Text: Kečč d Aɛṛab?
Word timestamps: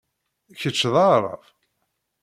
Kečč 0.59 0.79
d 0.93 0.95
Aɛṛab? 1.05 1.43